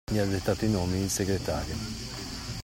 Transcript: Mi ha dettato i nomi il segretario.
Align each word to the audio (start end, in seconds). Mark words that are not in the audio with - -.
Mi 0.11 0.17
ha 0.17 0.25
dettato 0.25 0.65
i 0.65 0.71
nomi 0.71 0.97
il 0.97 1.11
segretario. 1.11 1.75